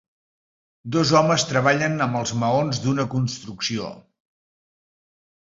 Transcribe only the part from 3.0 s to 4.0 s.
construcció.